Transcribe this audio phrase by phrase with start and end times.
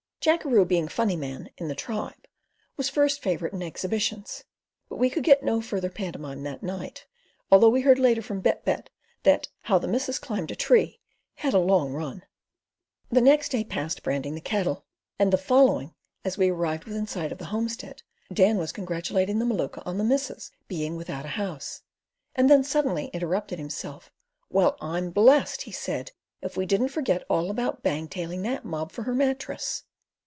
[0.23, 2.27] Jackeroo being "funny man" in the tribe,
[2.77, 4.43] was first favourite in exhibitions;
[4.87, 7.07] but we could get no further pantomime that night,
[7.51, 8.91] although we heard later from Bett Bett
[9.23, 10.99] that "How the missus climbed a tree"
[11.37, 12.21] had a long run.
[13.09, 14.85] The next day passed branding the cattle,
[15.17, 19.45] and the following as we arrived within sight of the homestead, Dan was congratulating the
[19.45, 21.81] Maluka on the "missus being without a house,"
[22.35, 24.11] and then he suddenly interrupted himself
[24.51, 26.11] "Well, I'm blest!" he said.
[26.43, 29.81] "If we didn't forget all about bangtailing that mob for her mattress."